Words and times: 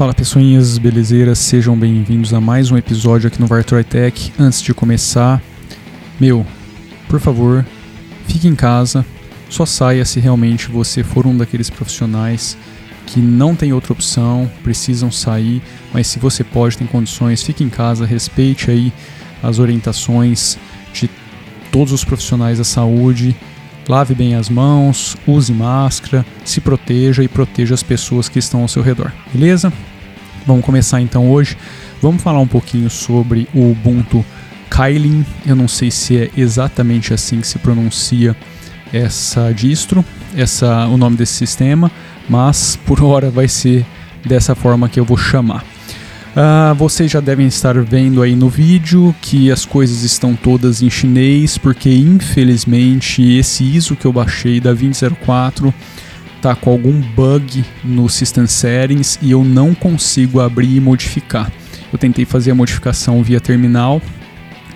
Fala 0.00 0.14
pessoinhas, 0.14 0.78
belezeiras, 0.78 1.38
sejam 1.38 1.78
bem-vindos 1.78 2.32
a 2.32 2.40
mais 2.40 2.70
um 2.70 2.78
episódio 2.78 3.28
aqui 3.28 3.38
no 3.38 3.46
Vartroy 3.46 3.84
Tech. 3.84 4.32
Antes 4.38 4.62
de 4.62 4.72
começar, 4.72 5.42
meu, 6.18 6.46
por 7.06 7.20
favor, 7.20 7.66
fique 8.26 8.48
em 8.48 8.54
casa, 8.54 9.04
só 9.50 9.66
saia 9.66 10.02
se 10.06 10.18
realmente 10.18 10.70
você 10.70 11.02
for 11.02 11.26
um 11.26 11.36
daqueles 11.36 11.68
profissionais 11.68 12.56
que 13.04 13.20
não 13.20 13.54
tem 13.54 13.74
outra 13.74 13.92
opção, 13.92 14.50
precisam 14.64 15.12
sair, 15.12 15.60
mas 15.92 16.06
se 16.06 16.18
você 16.18 16.42
pode, 16.42 16.78
tem 16.78 16.86
condições, 16.86 17.42
fique 17.42 17.62
em 17.62 17.68
casa, 17.68 18.06
respeite 18.06 18.70
aí 18.70 18.90
as 19.42 19.58
orientações 19.58 20.56
de 20.94 21.10
todos 21.70 21.92
os 21.92 22.04
profissionais 22.04 22.56
da 22.56 22.64
saúde, 22.64 23.36
lave 23.86 24.14
bem 24.14 24.34
as 24.34 24.48
mãos, 24.48 25.14
use 25.26 25.52
máscara, 25.52 26.24
se 26.42 26.58
proteja 26.58 27.22
e 27.22 27.28
proteja 27.28 27.74
as 27.74 27.82
pessoas 27.82 28.30
que 28.30 28.38
estão 28.38 28.62
ao 28.62 28.68
seu 28.68 28.82
redor, 28.82 29.12
beleza? 29.30 29.70
Vamos 30.50 30.66
começar 30.66 31.00
então 31.00 31.30
hoje. 31.30 31.56
Vamos 32.02 32.20
falar 32.20 32.40
um 32.40 32.46
pouquinho 32.46 32.90
sobre 32.90 33.46
o 33.54 33.70
Ubuntu 33.70 34.24
Kylin. 34.68 35.24
Eu 35.46 35.54
não 35.54 35.68
sei 35.68 35.92
se 35.92 36.16
é 36.16 36.30
exatamente 36.36 37.14
assim 37.14 37.40
que 37.40 37.46
se 37.46 37.56
pronuncia 37.60 38.34
essa 38.92 39.52
distro, 39.52 40.04
essa 40.36 40.88
o 40.88 40.96
nome 40.96 41.16
desse 41.16 41.34
sistema, 41.34 41.88
mas 42.28 42.76
por 42.84 43.00
hora 43.06 43.30
vai 43.30 43.46
ser 43.46 43.86
dessa 44.26 44.56
forma 44.56 44.88
que 44.88 44.98
eu 44.98 45.04
vou 45.04 45.16
chamar. 45.16 45.64
Uh, 46.34 46.74
vocês 46.74 47.08
já 47.08 47.20
devem 47.20 47.46
estar 47.46 47.80
vendo 47.80 48.20
aí 48.20 48.34
no 48.34 48.48
vídeo 48.48 49.14
que 49.22 49.52
as 49.52 49.64
coisas 49.64 50.02
estão 50.02 50.34
todas 50.34 50.82
em 50.82 50.90
chinês, 50.90 51.58
porque 51.58 51.94
infelizmente 51.94 53.22
esse 53.22 53.62
ISO 53.62 53.94
que 53.94 54.04
eu 54.04 54.12
baixei 54.12 54.58
da 54.58 54.72
2004 54.72 55.72
tá 56.40 56.54
com 56.54 56.70
algum 56.70 57.00
bug 57.00 57.64
no 57.84 58.08
System 58.08 58.46
Settings 58.46 59.18
e 59.20 59.30
eu 59.30 59.44
não 59.44 59.74
consigo 59.74 60.40
abrir 60.40 60.76
e 60.76 60.80
modificar. 60.80 61.52
Eu 61.92 61.98
tentei 61.98 62.24
fazer 62.24 62.52
a 62.52 62.54
modificação 62.54 63.22
via 63.22 63.40
terminal, 63.40 64.00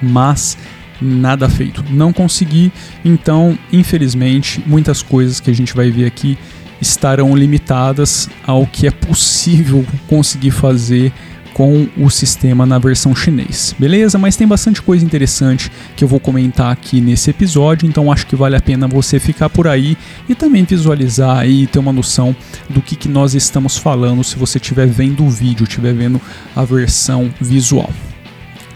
mas 0.03 0.59
nada 1.01 1.49
feito. 1.49 1.85
Não 1.91 2.13
consegui, 2.13 2.73
então, 3.05 3.59
infelizmente, 3.73 4.63
muitas 4.67 5.03
coisas 5.03 5.41
que 5.41 5.51
a 5.51 5.55
gente 5.55 5.75
vai 5.75 5.91
ver 5.91 6.07
aqui 6.07 6.39
estarão 6.81 7.35
limitadas 7.35 8.29
ao 8.47 8.67
que 8.67 8.87
é 8.87 8.91
possível 8.91 9.85
conseguir 10.09 10.51
fazer 10.51 11.13
com 11.55 11.87
o 11.97 12.11
sistema 12.11 12.67
na 12.67 12.79
versão 12.79 13.15
chinês. 13.15 13.75
Beleza? 13.79 14.19
Mas 14.19 14.37
tem 14.37 14.47
bastante 14.47 14.83
coisa 14.83 15.05
interessante 15.05 15.71
que 15.97 16.03
eu 16.05 16.09
vou 16.09 16.21
comentar 16.21 16.71
aqui 16.71 17.01
nesse 17.01 17.31
episódio, 17.31 17.89
então 17.89 18.13
acho 18.13 18.27
que 18.27 18.37
vale 18.37 18.57
a 18.57 18.61
pena 18.61 18.89
você 18.89 19.21
ficar 19.21 19.49
por 19.49 19.69
aí 19.69 19.97
e 20.29 20.35
também 20.35 20.65
visualizar 20.65 21.49
e 21.49 21.67
ter 21.67 21.79
uma 21.79 21.93
noção 21.93 22.37
do 22.69 22.83
que, 22.83 22.97
que 22.97 23.09
nós 23.09 23.35
estamos 23.35 23.79
falando 23.79 24.25
se 24.25 24.37
você 24.37 24.59
estiver 24.59 24.89
vendo 24.89 25.25
o 25.25 25.31
vídeo, 25.31 25.65
estiver 25.65 25.95
vendo 25.95 26.21
a 26.55 26.65
versão 26.65 27.33
visual. 27.41 27.89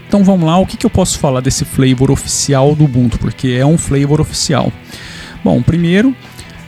Então 0.06 0.24
vamos 0.24 0.46
lá, 0.46 0.56
o 0.56 0.64
que, 0.64 0.76
que 0.76 0.86
eu 0.86 0.90
posso 0.90 1.18
falar 1.18 1.40
desse 1.40 1.64
flavor 1.64 2.10
oficial 2.10 2.74
do 2.74 2.84
Ubuntu, 2.84 3.18
porque 3.18 3.48
é 3.48 3.66
um 3.66 3.76
flavor 3.76 4.20
oficial. 4.20 4.72
Bom, 5.44 5.60
primeiro 5.60 6.14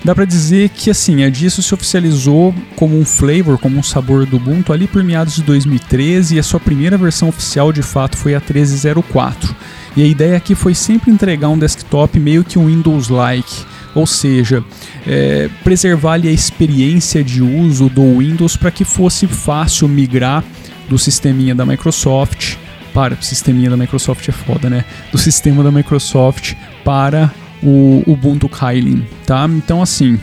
dá 0.05 0.15
para 0.15 0.25
dizer 0.25 0.71
que 0.71 0.91
assim, 0.91 1.25
a 1.25 1.31
disso 1.31 1.63
se 1.63 1.75
oficializou 1.75 2.55
como 2.77 2.99
um 2.99 3.05
flavor, 3.05 3.59
como 3.59 3.79
um 3.79 3.83
sabor 3.83 4.27
do 4.27 4.37
Ubuntu 4.37 4.73
ali 4.73 4.87
por 4.87 5.03
meados 5.05 5.35
de 5.37 5.43
2013 5.43 6.37
e 6.37 6.39
a 6.39 6.43
sua 6.43 6.61
primeira 6.61 6.97
versão 6.97 7.29
oficial 7.29 7.73
de 7.73 7.83
fato 7.83 8.17
foi 8.17 8.35
a 8.35 8.41
1304. 8.41 9.55
E 9.97 10.03
a 10.03 10.07
ideia 10.07 10.37
aqui 10.37 10.55
foi 10.55 10.75
sempre 10.75 11.11
entregar 11.11 11.49
um 11.49 11.59
desktop 11.59 12.19
meio 12.19 12.45
que 12.45 12.59
um 12.59 12.67
Windows-like, 12.67 13.65
ou 13.95 14.07
seja, 14.07 14.65
é, 15.07 15.51
preservar 15.65 16.13
ali 16.13 16.29
a 16.29 16.33
experiência 16.33 17.25
de 17.25 17.43
uso 17.43 17.89
do 17.89 18.19
Windows 18.19 18.57
para 18.57 18.71
que 18.71 18.85
fosse 18.85 19.27
fácil 19.27 19.89
migrar 19.89 20.45
do 20.89 20.99
sisteminha 20.99 21.55
da 21.55 21.67
Microsoft 21.67 22.57
para 22.93 23.15
o 23.15 23.23
sisteminha 23.23 23.71
da 23.71 23.77
Microsoft 23.77 24.29
é 24.29 24.33
foda, 24.33 24.69
né? 24.69 24.85
Do 25.13 25.19
sistema 25.19 25.63
da 25.63 25.71
Microsoft 25.71 26.55
para 26.85 27.33
o 27.63 28.03
Ubuntu 28.07 28.49
Kylin, 28.49 29.05
tá? 29.27 29.47
Então 29.49 29.83
assim, 29.83 30.19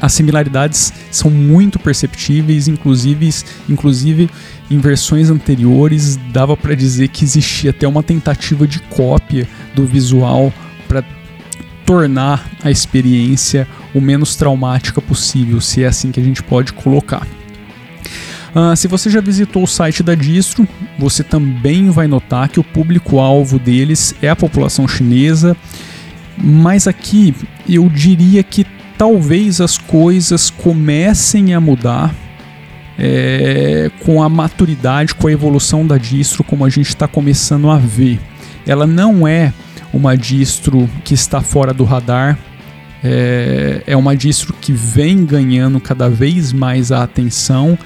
as 0.00 0.12
similaridades 0.12 0.92
são 1.10 1.30
muito 1.30 1.78
perceptíveis, 1.78 2.68
inclusive, 2.68 3.34
inclusive 3.68 4.30
em 4.70 4.78
versões 4.78 5.30
anteriores 5.30 6.16
dava 6.30 6.56
para 6.56 6.74
dizer 6.74 7.08
que 7.08 7.24
existia 7.24 7.70
até 7.70 7.86
uma 7.88 8.02
tentativa 8.02 8.66
de 8.66 8.78
cópia 8.80 9.48
do 9.74 9.84
visual 9.84 10.52
para 10.86 11.04
tornar 11.84 12.48
a 12.62 12.70
experiência 12.70 13.66
o 13.94 14.00
menos 14.00 14.36
traumática 14.36 15.00
possível, 15.00 15.60
se 15.60 15.82
é 15.82 15.88
assim 15.88 16.12
que 16.12 16.20
a 16.20 16.22
gente 16.22 16.42
pode 16.42 16.72
colocar. 16.72 17.26
Uh, 18.54 18.76
se 18.76 18.86
você 18.88 19.10
já 19.10 19.20
visitou 19.20 19.62
o 19.62 19.66
site 19.66 20.02
da 20.02 20.14
distro, 20.14 20.66
você 20.98 21.22
também 21.24 21.90
vai 21.90 22.06
notar 22.06 22.48
que 22.48 22.60
o 22.60 22.64
público-alvo 22.64 23.58
deles 23.58 24.14
é 24.22 24.28
a 24.28 24.36
população 24.36 24.86
chinesa 24.86 25.56
mas 26.42 26.86
aqui 26.86 27.34
eu 27.68 27.88
diria 27.88 28.42
que 28.42 28.66
talvez 28.96 29.60
as 29.60 29.78
coisas 29.78 30.50
comecem 30.50 31.54
a 31.54 31.60
mudar 31.60 32.14
é, 32.98 33.90
com 34.04 34.22
a 34.22 34.28
maturidade, 34.28 35.14
com 35.14 35.28
a 35.28 35.32
evolução 35.32 35.86
da 35.86 35.96
distro, 35.96 36.42
como 36.42 36.64
a 36.64 36.68
gente 36.68 36.88
está 36.88 37.06
começando 37.06 37.70
a 37.70 37.78
ver. 37.78 38.20
Ela 38.66 38.86
não 38.86 39.26
é 39.26 39.52
uma 39.92 40.16
distro 40.16 40.88
que 41.04 41.14
está 41.14 41.40
fora 41.40 41.72
do 41.72 41.84
radar, 41.84 42.38
é, 43.02 43.82
é 43.86 43.96
uma 43.96 44.16
distro 44.16 44.52
que 44.60 44.72
vem 44.72 45.24
ganhando 45.24 45.80
cada 45.80 46.08
vez 46.08 46.52
mais 46.52 46.90
a 46.90 47.04
atenção 47.04 47.78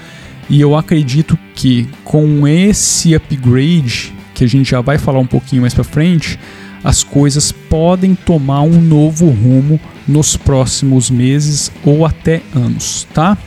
e 0.49 0.59
eu 0.59 0.75
acredito 0.75 1.37
que 1.55 1.87
com 2.03 2.47
esse 2.47 3.15
upgrade, 3.15 4.13
que 4.33 4.43
a 4.43 4.47
gente 4.47 4.71
já 4.71 4.81
vai 4.81 4.97
falar 4.97 5.19
um 5.19 5.25
pouquinho 5.25 5.61
mais 5.61 5.73
para 5.73 5.83
frente, 5.83 6.39
as 6.83 7.03
coisas 7.03 7.51
podem 7.51 8.13
tomar 8.13 8.61
um 8.61 8.81
novo 8.81 9.27
rumo 9.27 9.79
nos 10.07 10.35
próximos 10.35 11.09
meses 11.09 11.71
ou 11.85 12.05
até 12.05 12.41
anos, 12.53 13.07
tá? 13.13 13.37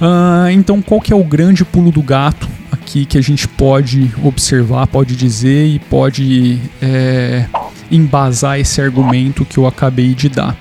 Uh, 0.00 0.50
então, 0.50 0.82
qual 0.82 1.00
que 1.00 1.12
é 1.12 1.16
o 1.16 1.24
grande 1.24 1.64
pulo 1.64 1.90
do 1.90 2.02
gato 2.02 2.48
aqui 2.70 3.06
que 3.06 3.16
a 3.16 3.22
gente 3.22 3.48
pode 3.48 4.12
observar, 4.22 4.86
pode 4.86 5.16
dizer 5.16 5.66
e 5.66 5.78
pode 5.78 6.58
é, 6.82 7.46
embasar 7.90 8.58
esse 8.58 8.80
argumento 8.80 9.44
que 9.44 9.56
eu 9.56 9.66
acabei 9.66 10.14
de 10.14 10.28
dar? 10.28 10.56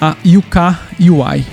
A 0.00 0.16
UK 0.24 1.10
UI, 1.10 1.44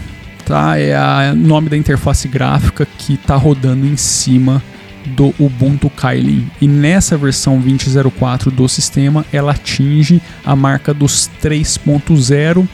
tá? 0.46 0.78
É 0.78 1.32
o 1.32 1.36
nome 1.36 1.70
da 1.70 1.78
interface 1.78 2.28
gráfica 2.28 2.88
que 2.98 3.16
está 3.16 3.36
rodando 3.36 3.86
em 3.86 3.98
cima 3.98 4.62
do 5.08 5.34
Ubuntu 5.40 5.90
Kylin. 5.90 6.50
E 6.62 6.68
nessa 6.68 7.18
versão 7.18 7.62
20.04 7.62 8.52
do 8.52 8.68
sistema, 8.68 9.26
ela 9.32 9.52
atinge 9.52 10.22
a 10.46 10.56
marca 10.56 10.94
dos 10.94 11.30
3.0 11.42 12.68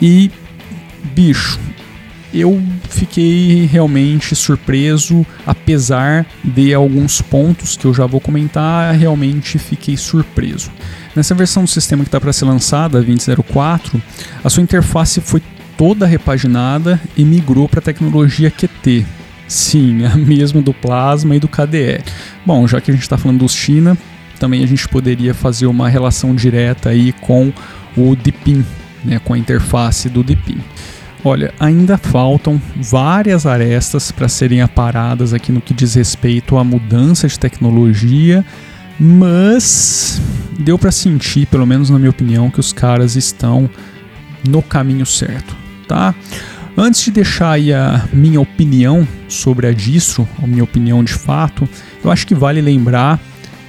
e 0.00 0.30
bicho, 1.14 1.60
eu 2.34 2.60
fiquei 2.88 3.64
realmente 3.66 4.34
surpreso, 4.34 5.24
apesar 5.46 6.26
de 6.42 6.74
alguns 6.74 7.22
pontos 7.22 7.76
que 7.76 7.84
eu 7.84 7.94
já 7.94 8.06
vou 8.06 8.20
comentar, 8.20 8.92
realmente 8.94 9.56
fiquei 9.56 9.96
surpreso. 9.96 10.70
Nessa 11.14 11.32
versão 11.32 11.62
do 11.62 11.70
sistema 11.70 12.02
que 12.02 12.08
está 12.08 12.20
para 12.20 12.32
ser 12.32 12.44
lançada, 12.44 13.00
20.04, 13.00 14.02
a 14.42 14.50
sua 14.50 14.62
interface 14.64 15.20
foi 15.20 15.40
toda 15.76 16.06
repaginada 16.06 17.00
e 17.16 17.24
migrou 17.24 17.68
para 17.68 17.78
a 17.78 17.82
tecnologia 17.82 18.50
Qt, 18.50 19.06
Sim, 19.46 20.04
a 20.06 20.16
mesma 20.16 20.60
do 20.62 20.72
Plasma 20.72 21.36
e 21.36 21.40
do 21.40 21.48
KDE. 21.48 22.00
Bom, 22.44 22.66
já 22.66 22.80
que 22.80 22.90
a 22.90 22.94
gente 22.94 23.02
está 23.02 23.18
falando 23.18 23.40
dos 23.40 23.52
China, 23.52 23.96
também 24.38 24.62
a 24.62 24.66
gente 24.66 24.88
poderia 24.88 25.34
fazer 25.34 25.66
uma 25.66 25.88
relação 25.88 26.34
direta 26.34 26.90
aí 26.90 27.12
com 27.12 27.52
o 27.96 28.16
Deepin, 28.16 28.64
né, 29.04 29.18
com 29.18 29.34
a 29.34 29.38
interface 29.38 30.08
do 30.08 30.22
Deepin. 30.22 30.58
Olha, 31.24 31.54
ainda 31.58 31.96
faltam 31.96 32.60
várias 32.76 33.46
arestas 33.46 34.12
para 34.12 34.28
serem 34.28 34.60
aparadas 34.60 35.32
aqui 35.32 35.50
no 35.50 35.60
que 35.60 35.72
diz 35.72 35.94
respeito 35.94 36.58
à 36.58 36.64
mudança 36.64 37.26
de 37.26 37.38
tecnologia, 37.38 38.44
mas 39.00 40.20
deu 40.58 40.78
para 40.78 40.92
sentir, 40.92 41.46
pelo 41.46 41.66
menos 41.66 41.88
na 41.88 41.98
minha 41.98 42.10
opinião, 42.10 42.50
que 42.50 42.60
os 42.60 42.72
caras 42.72 43.16
estão 43.16 43.70
no 44.46 44.60
caminho 44.60 45.06
certo, 45.06 45.56
tá? 45.88 46.14
Antes 46.76 47.04
de 47.04 47.12
deixar 47.12 47.52
aí 47.52 47.72
a 47.72 48.04
minha 48.12 48.40
opinião 48.40 49.06
sobre 49.28 49.68
a 49.68 49.72
distro, 49.72 50.28
a 50.42 50.46
minha 50.46 50.64
opinião 50.64 51.04
de 51.04 51.12
fato, 51.12 51.68
eu 52.02 52.10
acho 52.10 52.26
que 52.26 52.34
vale 52.34 52.60
lembrar 52.60 53.20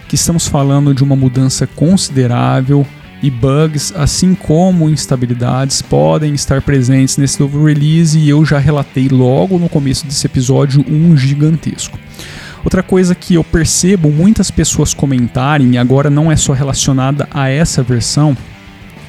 que 0.08 0.16
estamos 0.16 0.48
falando 0.48 0.94
de 0.94 1.04
uma 1.04 1.16
mudança 1.16 1.68
considerável 1.68 2.86
e 3.22 3.30
bugs, 3.30 3.94
assim 3.96 4.34
como 4.34 4.90
instabilidades, 4.90 5.84
podem 5.84 6.34
estar 6.34 6.64
presentes 6.64 7.18
nesse 7.18 7.40
novo 7.40 7.64
release 7.64 8.18
e 8.18 8.28
eu 8.28 8.44
já 8.44 8.58
relatei 8.58 9.08
logo 9.08 9.60
no 9.60 9.70
começo 9.70 10.06
desse 10.08 10.26
episódio 10.26 10.84
um 10.88 11.16
gigantesco. 11.16 12.00
Outra 12.64 12.82
coisa 12.82 13.14
que 13.14 13.36
eu 13.36 13.44
percebo 13.44 14.10
muitas 14.10 14.50
pessoas 14.50 14.96
comentarem, 14.96 15.74
e 15.74 15.78
agora 15.78 16.10
não 16.10 16.32
é 16.32 16.36
só 16.36 16.54
relacionada 16.54 17.28
a 17.32 17.48
essa 17.48 17.84
versão, 17.84 18.36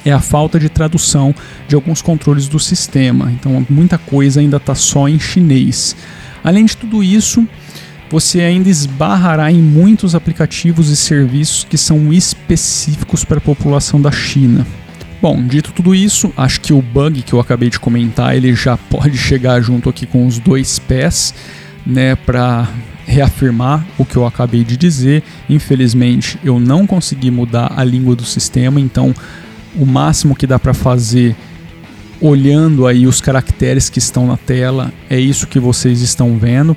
é 0.07 0.13
a 0.13 0.19
falta 0.19 0.59
de 0.59 0.69
tradução 0.69 1.33
de 1.67 1.75
alguns 1.75 2.01
controles 2.01 2.47
do 2.47 2.59
sistema. 2.59 3.31
Então, 3.31 3.65
muita 3.69 3.97
coisa 3.97 4.39
ainda 4.39 4.57
está 4.57 4.75
só 4.75 5.07
em 5.07 5.19
chinês. 5.19 5.95
Além 6.43 6.65
de 6.65 6.77
tudo 6.77 7.03
isso, 7.03 7.47
você 8.09 8.41
ainda 8.41 8.69
esbarrará 8.69 9.51
em 9.51 9.61
muitos 9.61 10.15
aplicativos 10.15 10.89
e 10.89 10.95
serviços 10.95 11.65
que 11.65 11.77
são 11.77 12.13
específicos 12.13 13.25
para 13.25 13.37
a 13.37 13.41
população 13.41 13.99
da 13.99 14.11
China. 14.11 14.65
Bom, 15.21 15.43
dito 15.43 15.73
tudo 15.73 15.95
isso, 15.95 16.31
acho 16.37 16.61
que 16.61 16.71
o 16.71 16.81
bug 16.81 17.23
que 17.23 17.33
eu 17.33 17.39
acabei 17.39 17.69
de 17.69 17.79
comentar, 17.79 18.35
ele 18.35 18.53
já 18.53 18.77
pode 18.77 19.17
chegar 19.17 19.59
junto 19.61 19.89
aqui 19.89 20.05
com 20.05 20.25
os 20.27 20.37
dois 20.37 20.77
pés, 20.77 21.33
né, 21.85 22.15
para 22.15 22.67
reafirmar 23.05 23.85
o 23.97 24.05
que 24.05 24.15
eu 24.15 24.25
acabei 24.25 24.63
de 24.63 24.77
dizer. 24.77 25.23
Infelizmente, 25.49 26.37
eu 26.43 26.59
não 26.59 26.85
consegui 26.85 27.31
mudar 27.31 27.73
a 27.75 27.83
língua 27.83 28.15
do 28.15 28.25
sistema, 28.25 28.79
então 28.79 29.13
o 29.77 29.85
máximo 29.85 30.35
que 30.35 30.47
dá 30.47 30.57
para 30.57 30.73
fazer 30.73 31.35
olhando 32.19 32.87
aí 32.87 33.05
os 33.05 33.21
caracteres 33.21 33.89
que 33.89 33.99
estão 33.99 34.25
na 34.25 34.37
tela 34.37 34.91
é 35.09 35.19
isso 35.19 35.47
que 35.47 35.59
vocês 35.59 36.01
estão 36.01 36.37
vendo. 36.37 36.75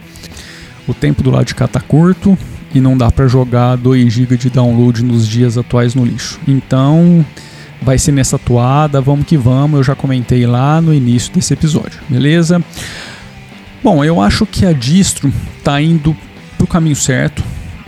O 0.87 0.95
tempo 0.95 1.23
do 1.23 1.31
lado 1.31 1.47
de 1.47 1.55
cá 1.55 1.67
tá 1.67 1.81
curto 1.81 2.37
e 2.75 2.81
não 2.81 2.97
dá 2.97 3.11
para 3.11 3.27
jogar 3.27 3.77
2 3.77 4.13
GB 4.13 4.37
de 4.37 4.51
download 4.51 5.03
nos 5.03 5.27
dias 5.27 5.57
atuais 5.57 5.95
no 5.95 6.05
lixo. 6.05 6.39
Então, 6.47 7.25
vai 7.83 7.99
ser 7.99 8.13
nessa 8.13 8.39
toada, 8.39 9.01
vamos 9.01 9.27
que 9.27 9.37
vamos, 9.37 9.79
eu 9.79 9.85
já 9.85 9.95
comentei 9.95 10.47
lá 10.47 10.81
no 10.81 10.93
início 10.93 11.33
desse 11.33 11.55
episódio, 11.55 11.99
beleza? 12.09 12.63
Bom, 13.83 14.05
eu 14.05 14.21
acho 14.21 14.45
que 14.45 14.67
a 14.67 14.73
distro 14.73 15.33
está 15.59 15.81
indo 15.81 16.15
para 16.57 16.65
o 16.65 16.69
caminho 16.69 16.97
certo, 16.97 17.43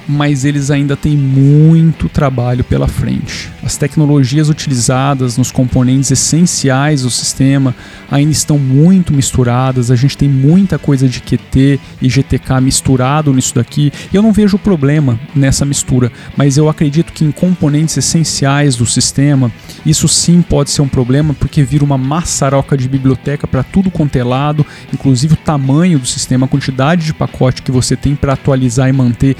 mas 0.06 0.44
eles 0.44 0.70
ainda 0.70 0.96
têm 0.96 1.16
muito 1.16 2.08
trabalho 2.08 2.64
pela 2.64 2.88
frente. 2.88 3.50
As 3.62 3.76
tecnologias 3.76 4.48
utilizadas 4.48 5.36
nos 5.36 5.50
componentes 5.50 6.10
essenciais 6.10 7.02
do 7.02 7.10
sistema 7.10 7.74
ainda 8.10 8.32
estão 8.32 8.58
muito 8.58 9.12
misturadas, 9.12 9.90
a 9.90 9.96
gente 9.96 10.16
tem 10.16 10.28
muita 10.28 10.78
coisa 10.78 11.08
de 11.08 11.20
QT 11.20 11.80
e 12.00 12.08
GTK 12.08 12.60
misturado 12.60 13.32
nisso 13.32 13.54
daqui. 13.54 13.92
Eu 14.12 14.22
não 14.22 14.32
vejo 14.32 14.58
problema 14.58 15.18
nessa 15.34 15.64
mistura, 15.64 16.10
mas 16.36 16.56
eu 16.56 16.68
acredito 16.68 17.12
que 17.12 17.24
em 17.24 17.30
componentes 17.30 17.96
essenciais 17.96 18.76
do 18.76 18.84
sistema, 18.84 19.50
isso 19.86 20.08
sim 20.08 20.42
pode 20.42 20.70
ser 20.70 20.82
um 20.82 20.88
problema 20.88 21.34
porque 21.34 21.62
vira 21.62 21.84
uma 21.84 21.96
maçaroca 21.96 22.76
de 22.76 22.88
biblioteca 22.88 23.46
para 23.46 23.62
tudo 23.62 23.90
quanto 23.90 24.16
é 24.16 24.24
lado, 24.24 24.66
inclusive 24.92 25.34
o 25.34 25.36
tamanho 25.36 25.98
do 25.98 26.06
sistema, 26.06 26.46
a 26.46 26.48
quantidade 26.48 27.06
de 27.06 27.14
pacote 27.14 27.62
que 27.62 27.70
você 27.70 27.96
tem 27.96 28.14
para 28.14 28.32
atualizar 28.32 28.88
e 28.88 28.92
manter 28.92 29.36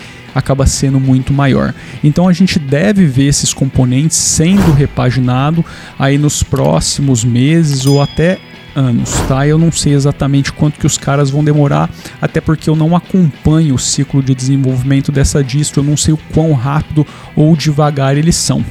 acaba 0.53 0.67
sendo 0.67 1.01
muito 1.01 1.33
maior. 1.33 1.75
Então 2.05 2.29
a 2.29 2.33
gente 2.33 2.59
deve 2.59 3.07
ver 3.07 3.25
esses 3.25 3.55
componentes 3.55 4.17
sendo 4.17 4.73
repaginado 4.73 5.65
aí 5.99 6.19
nos 6.19 6.43
próximos 6.43 7.25
meses 7.25 7.87
ou 7.87 8.03
até 8.03 8.39
anos, 8.75 9.11
tá? 9.29 9.47
Eu 9.47 9.59
não 9.59 9.73
sei 9.73 9.95
exatamente 9.95 10.53
quanto 10.53 10.79
que 10.79 10.87
os 10.87 10.97
caras 10.97 11.31
vão 11.31 11.43
demorar, 11.43 11.91
até 12.21 12.41
porque 12.41 12.69
eu 12.71 12.77
não 12.77 12.95
acompanho 12.95 13.75
o 13.75 13.79
ciclo 13.79 14.23
de 14.23 14.35
desenvolvimento 14.35 15.11
dessa 15.11 15.43
distro, 15.43 15.81
eu 15.81 15.85
não 15.85 15.97
sei 15.97 16.15
o 16.15 16.19
quão 16.33 16.53
rápido 16.53 17.07
ou 17.35 17.57
devagar 17.57 18.17
eles 18.17 18.37
são. 18.37 18.65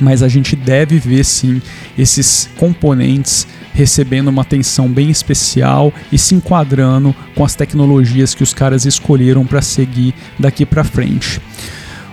Mas 0.00 0.22
a 0.22 0.28
gente 0.28 0.56
deve 0.56 0.98
ver 0.98 1.24
sim 1.24 1.60
esses 1.98 2.48
componentes 2.56 3.46
recebendo 3.72 4.28
uma 4.28 4.42
atenção 4.42 4.88
bem 4.88 5.10
especial 5.10 5.92
e 6.10 6.18
se 6.18 6.34
enquadrando 6.34 7.14
com 7.34 7.44
as 7.44 7.54
tecnologias 7.54 8.34
que 8.34 8.42
os 8.42 8.52
caras 8.52 8.84
escolheram 8.84 9.46
para 9.46 9.62
seguir 9.62 10.14
daqui 10.38 10.66
para 10.66 10.84
frente. 10.84 11.40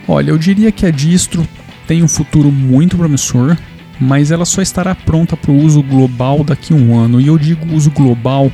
Olha, 0.07 0.31
eu 0.31 0.37
diria 0.37 0.71
que 0.71 0.85
a 0.85 0.91
distro 0.91 1.47
tem 1.85 2.03
um 2.03 2.07
futuro 2.07 2.51
muito 2.51 2.97
promissor, 2.97 3.57
mas 3.99 4.31
ela 4.31 4.45
só 4.45 4.61
estará 4.61 4.93
pronta 4.93 5.35
para 5.35 5.51
o 5.51 5.57
uso 5.57 5.81
global 5.81 6.43
daqui 6.43 6.73
a 6.73 6.75
um 6.75 6.97
ano. 6.97 7.19
E 7.19 7.27
eu 7.27 7.37
digo 7.37 7.73
uso 7.73 7.91
global 7.91 8.51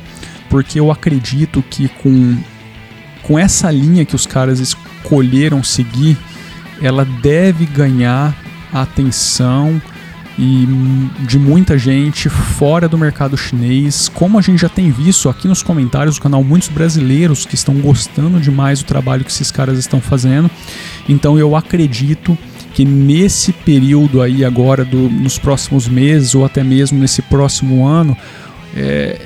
porque 0.48 0.78
eu 0.80 0.90
acredito 0.90 1.62
que 1.68 1.88
com, 1.88 2.36
com 3.22 3.38
essa 3.38 3.70
linha 3.70 4.04
que 4.04 4.14
os 4.14 4.26
caras 4.26 4.60
escolheram 4.60 5.62
seguir, 5.62 6.16
ela 6.80 7.04
deve 7.04 7.66
ganhar 7.66 8.34
atenção 8.72 9.80
e 10.38 10.66
de 11.26 11.38
muita 11.38 11.78
gente 11.78 12.28
fora 12.28 12.88
do 12.88 12.98
mercado 12.98 13.36
chinês, 13.36 14.08
como 14.08 14.38
a 14.38 14.42
gente 14.42 14.60
já 14.60 14.68
tem 14.68 14.90
visto 14.90 15.28
aqui 15.28 15.46
nos 15.46 15.62
comentários 15.62 16.16
do 16.16 16.22
canal, 16.22 16.42
muitos 16.42 16.68
brasileiros 16.68 17.46
que 17.46 17.54
estão 17.54 17.74
gostando 17.76 18.40
demais 18.40 18.80
do 18.80 18.86
trabalho 18.86 19.24
que 19.24 19.30
esses 19.30 19.50
caras 19.50 19.78
estão 19.78 20.00
fazendo. 20.00 20.50
Então 21.08 21.38
eu 21.38 21.54
acredito 21.54 22.36
que 22.72 22.84
nesse 22.84 23.52
período 23.52 24.20
aí 24.20 24.44
agora, 24.44 24.84
do, 24.84 25.08
nos 25.08 25.38
próximos 25.38 25.86
meses 25.86 26.34
ou 26.34 26.44
até 26.44 26.64
mesmo 26.64 26.98
nesse 26.98 27.22
próximo 27.22 27.86
ano, 27.86 28.16
é, 28.74 29.20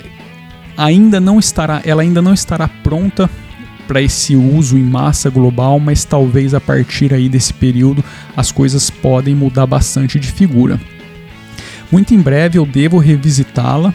ainda 0.77 1.19
não 1.19 1.39
estará, 1.39 1.81
ela 1.87 2.03
ainda 2.03 2.21
não 2.21 2.35
estará 2.35 2.69
pronta 2.69 3.31
para 3.87 4.03
esse 4.03 4.37
uso 4.37 4.77
em 4.77 4.83
massa 4.83 5.31
global, 5.31 5.81
mas 5.81 6.05
talvez 6.05 6.53
a 6.53 6.61
partir 6.61 7.15
aí 7.15 7.27
desse 7.27 7.55
período 7.55 8.05
as 8.37 8.53
coisas 8.53 8.91
podem 8.91 9.35
mudar 9.35 9.65
bastante 9.65 10.21
de 10.21 10.31
figura. 10.31 10.79
Muito 11.91 12.15
em 12.15 12.21
breve 12.21 12.59
eu 12.59 12.67
devo 12.67 12.99
revisitá-la, 12.99 13.95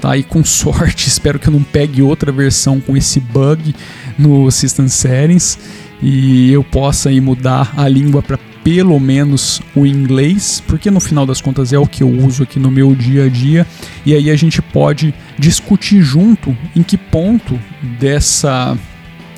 tá? 0.00 0.16
E 0.16 0.22
com 0.22 0.44
sorte, 0.44 1.08
espero 1.08 1.38
que 1.38 1.48
eu 1.48 1.52
não 1.52 1.62
pegue 1.62 2.02
outra 2.02 2.32
versão 2.32 2.80
com 2.80 2.96
esse 2.96 3.20
bug 3.20 3.74
no 4.18 4.50
System 4.50 4.88
Settings 4.88 5.58
e 6.00 6.52
eu 6.52 6.62
possa 6.62 7.08
aí 7.08 7.20
mudar 7.20 7.72
a 7.76 7.88
língua 7.88 8.22
para 8.22 8.38
pelo 8.62 9.00
menos 9.00 9.62
o 9.74 9.86
inglês, 9.86 10.62
porque 10.66 10.90
no 10.90 11.00
final 11.00 11.24
das 11.24 11.40
contas 11.40 11.72
é 11.72 11.78
o 11.78 11.86
que 11.86 12.02
eu 12.02 12.10
uso 12.10 12.42
aqui 12.42 12.60
no 12.60 12.70
meu 12.70 12.94
dia 12.94 13.24
a 13.24 13.28
dia, 13.28 13.66
e 14.04 14.14
aí 14.14 14.30
a 14.30 14.36
gente 14.36 14.60
pode 14.60 15.14
discutir 15.38 16.02
junto 16.02 16.54
em 16.76 16.82
que 16.82 16.98
ponto 16.98 17.58
dessa 17.98 18.76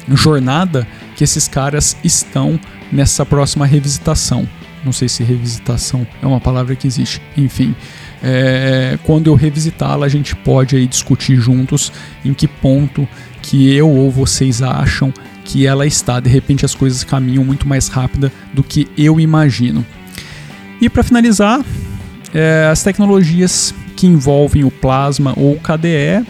jornada 0.09 0.85
que 1.15 1.23
esses 1.23 1.47
caras 1.47 1.97
estão 2.03 2.59
nessa 2.91 3.25
próxima 3.25 3.67
revisitação. 3.67 4.49
Não 4.85 4.93
sei 4.93 5.09
se 5.09 5.23
revisitação 5.23 6.07
é 6.23 6.27
uma 6.27 6.41
palavra 6.41 6.75
que 6.75 6.87
existe. 6.87 7.21
Enfim, 7.37 7.75
é, 8.23 8.99
quando 9.05 9.27
eu 9.27 9.35
revisitá-la, 9.35 10.07
a 10.07 10.09
gente 10.09 10.35
pode 10.35 10.77
aí 10.77 10.87
discutir 10.87 11.37
juntos 11.37 11.93
em 12.25 12.33
que 12.33 12.49
ponto 12.49 13.07
que 13.43 13.73
eu 13.75 13.89
ou 13.89 14.11
vocês 14.11 14.63
acham 14.63 15.13
que 15.45 15.67
ela 15.67 15.87
está. 15.87 16.21
De 16.21 16.31
repente 16.31 16.65
as 16.65 16.75
coisas 16.75 17.05
caminham 17.05 17.45
muito 17.45 17.69
mais 17.69 17.89
rápida 17.89 18.33
do 18.53 18.63
que 18.63 18.89
eu 18.97 19.19
imagino. 19.21 19.85
E 20.81 20.89
para 20.89 21.03
finalizar, 21.03 21.61
é, 22.33 22.69
as 22.71 22.83
tecnologias 22.83 23.75
que 23.97 24.07
envolvem 24.07 24.65
o 24.65 24.71
plasma 24.71 25.35
ou 25.37 25.53
o 25.53 25.61
KDE 25.61 26.27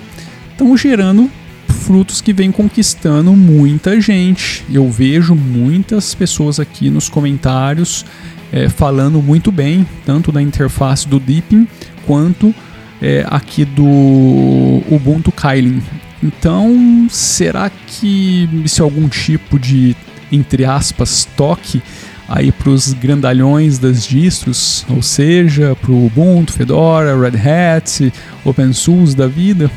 estão 0.51 0.77
gerando 0.77 1.31
frutos 1.69 2.21
que 2.21 2.33
vêm 2.33 2.51
conquistando 2.51 3.33
muita 3.33 4.01
gente. 4.01 4.65
Eu 4.71 4.91
vejo 4.91 5.35
muitas 5.35 6.15
pessoas 6.15 6.59
aqui 6.59 6.91
nos 6.91 7.09
comentários 7.09 8.05
é, 8.53 8.69
falando 8.69 9.23
muito 9.23 9.53
bem, 9.53 9.87
tanto 10.05 10.33
da 10.33 10.43
interface 10.43 11.07
do 11.07 11.21
Deepin 11.21 11.67
quanto 12.07 12.55
é, 13.01 13.25
aqui 13.29 13.65
do 13.65 13.85
Ubuntu 14.91 15.33
Kylin. 15.33 15.83
Então, 16.23 17.07
será 17.09 17.71
que 17.71 18.49
é 18.79 18.83
algum 18.83 19.09
tipo 19.09 19.59
de, 19.59 19.97
entre 20.31 20.65
aspas, 20.65 21.27
toque 21.37 21.83
aí 22.29 22.53
para 22.53 22.71
os 22.71 22.93
grandalhões 22.93 23.79
das 23.79 24.07
distros, 24.07 24.85
ou 24.89 25.03
seja, 25.03 25.75
para 25.81 25.91
o 25.91 26.07
Ubuntu, 26.07 26.53
Fedora, 26.53 27.19
Red 27.19 27.39
Hat, 27.39 28.13
OpenSUSE 28.45 29.17
da 29.17 29.27
vida? 29.27 29.71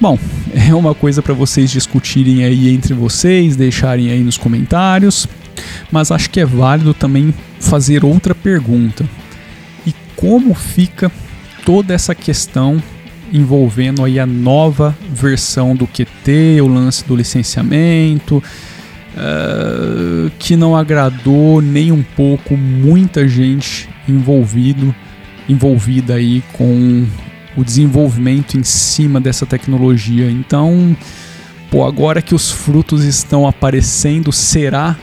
Bom, 0.00 0.18
é 0.52 0.74
uma 0.74 0.94
coisa 0.94 1.22
para 1.22 1.34
vocês 1.34 1.70
discutirem 1.70 2.44
aí 2.44 2.74
entre 2.74 2.92
vocês, 2.92 3.54
deixarem 3.54 4.10
aí 4.10 4.20
nos 4.20 4.36
comentários 4.36 5.28
mas 5.90 6.10
acho 6.10 6.30
que 6.30 6.40
é 6.40 6.46
válido 6.46 6.94
também 6.94 7.34
fazer 7.60 8.04
outra 8.04 8.34
pergunta. 8.34 9.04
E 9.86 9.94
como 10.16 10.54
fica 10.54 11.10
toda 11.64 11.94
essa 11.94 12.14
questão 12.14 12.82
envolvendo 13.32 14.04
aí 14.04 14.18
a 14.18 14.26
nova 14.26 14.96
versão 15.12 15.76
do 15.76 15.86
QT, 15.86 16.60
o 16.62 16.66
lance 16.66 17.04
do 17.04 17.14
licenciamento, 17.14 18.42
uh, 19.18 20.30
que 20.38 20.56
não 20.56 20.76
agradou 20.76 21.60
nem 21.60 21.92
um 21.92 22.02
pouco 22.02 22.56
muita 22.56 23.28
gente 23.28 23.88
envolvido, 24.08 24.94
envolvida 25.48 26.14
aí 26.14 26.42
com 26.52 27.06
o 27.56 27.64
desenvolvimento 27.64 28.56
em 28.56 28.62
cima 28.62 29.20
dessa 29.20 29.44
tecnologia. 29.44 30.30
Então, 30.30 30.96
pô, 31.70 31.84
agora 31.84 32.22
que 32.22 32.34
os 32.34 32.50
frutos 32.50 33.04
estão 33.04 33.46
aparecendo, 33.46 34.32
será 34.32 34.96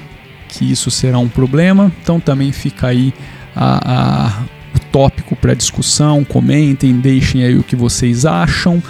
que 0.57 0.71
isso 0.71 0.89
será 0.89 1.19
um 1.19 1.27
problema. 1.27 1.91
Então 2.01 2.19
também 2.19 2.51
fica 2.51 2.87
aí 2.87 3.13
a, 3.55 4.27
a, 4.27 4.43
o 4.75 4.79
tópico 4.91 5.35
para 5.35 5.53
discussão. 5.53 6.23
Comentem, 6.23 6.93
deixem 6.93 7.43
aí 7.43 7.57
o 7.57 7.63
que 7.63 7.75
vocês 7.75 8.25
acham. 8.25 8.81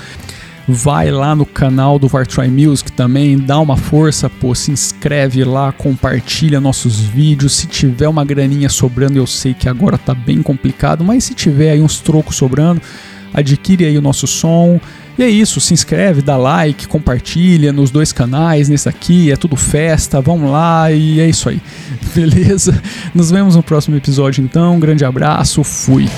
vai 0.68 1.12
lá 1.12 1.36
no 1.36 1.46
canal 1.46 2.00
do 2.00 2.08
Vartroy 2.08 2.48
Music 2.48 2.92
também, 2.92 3.38
dá 3.38 3.60
uma 3.60 3.78
força, 3.78 4.30
pô, 4.30 4.56
se 4.56 4.72
inscreve 4.72 5.44
lá, 5.44 5.72
compartilha 5.72 6.60
nossos 6.60 7.00
vídeos. 7.00 7.54
Se 7.54 7.68
tiver 7.68 8.08
uma 8.08 8.26
graninha 8.26 8.70
sobrando, 8.70 9.18
eu 9.18 9.28
sei 9.28 9.54
que 9.54 9.70
agora 9.70 9.98
tá 9.98 10.14
bem 10.14 10.42
complicado, 10.42 11.04
mas 11.04 11.24
se 11.24 11.34
tiver 11.34 11.72
aí 11.72 11.82
uns 11.82 12.00
trocos 12.00 12.36
sobrando, 12.36 12.82
adquire 13.34 13.86
aí 13.86 13.98
o 13.98 14.02
nosso 14.02 14.28
som. 14.28 14.80
E 15.18 15.24
é 15.24 15.30
isso, 15.30 15.62
se 15.62 15.74
inscreve, 15.74 16.22
dá 16.22 16.36
like, 16.36 16.88
compartilha 16.88 17.72
nos 17.72 17.90
dois 17.90 18.12
canais, 18.12 18.68
nesse 18.68 18.90
aqui, 18.90 19.32
é 19.32 19.38
tudo 19.38 19.56
festa, 19.56 20.20
vamos 20.20 20.52
lá 20.52 20.92
e 20.92 21.20
é 21.22 21.28
isso 21.28 21.48
aí. 21.48 21.62
Beleza? 22.14 22.82
Nos 23.14 23.32
vemos 23.32 23.56
no 23.56 23.64
próximo 23.64 23.96
episódio 23.96 24.44
então. 24.44 24.76
Um 24.76 24.80
grande 24.80 25.06
abraço, 25.06 25.64
fui. 25.64 26.10